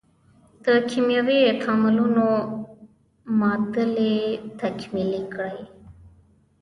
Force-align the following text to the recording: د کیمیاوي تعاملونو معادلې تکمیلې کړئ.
د 0.65 0.67
کیمیاوي 0.89 1.39
تعاملونو 1.63 2.25
معادلې 3.39 4.15
تکمیلې 4.61 5.21
کړئ. 5.33 5.57